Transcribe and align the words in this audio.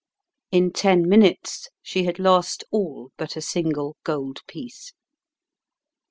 In 0.49 0.71
ten 0.73 1.07
minutes 1.07 1.69
she 1.83 2.05
had 2.05 2.17
lost 2.17 2.63
all 2.71 3.11
but 3.17 3.35
a 3.35 3.39
single 3.41 3.97
gold 4.03 4.39
piece. 4.47 4.93